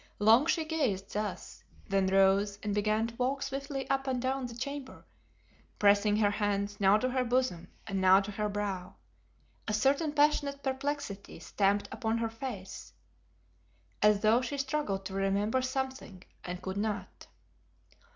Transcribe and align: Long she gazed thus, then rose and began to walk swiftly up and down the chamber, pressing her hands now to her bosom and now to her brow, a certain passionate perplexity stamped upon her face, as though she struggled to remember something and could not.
Long 0.17 0.47
she 0.47 0.65
gazed 0.65 1.13
thus, 1.13 1.63
then 1.87 2.07
rose 2.07 2.57
and 2.63 2.73
began 2.73 3.05
to 3.05 3.15
walk 3.17 3.43
swiftly 3.43 3.87
up 3.87 4.07
and 4.07 4.19
down 4.19 4.47
the 4.47 4.55
chamber, 4.55 5.05
pressing 5.77 6.17
her 6.17 6.31
hands 6.31 6.79
now 6.79 6.97
to 6.97 7.07
her 7.11 7.23
bosom 7.23 7.67
and 7.85 8.01
now 8.01 8.19
to 8.19 8.31
her 8.31 8.49
brow, 8.49 8.95
a 9.67 9.73
certain 9.75 10.11
passionate 10.11 10.63
perplexity 10.63 11.37
stamped 11.37 11.87
upon 11.91 12.17
her 12.17 12.31
face, 12.31 12.93
as 14.01 14.21
though 14.21 14.41
she 14.41 14.57
struggled 14.57 15.05
to 15.05 15.13
remember 15.13 15.61
something 15.61 16.23
and 16.43 16.63
could 16.63 16.77
not. 16.77 17.27